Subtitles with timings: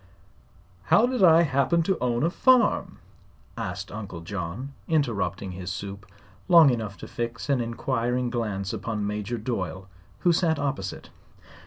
[0.85, 2.97] "How did I happen to own a farm?"
[3.55, 6.07] asked Uncle John, interrupting his soup
[6.47, 9.87] long enough to fix an inquiring glance upon Major Doyle,
[10.21, 11.11] who sat opposite.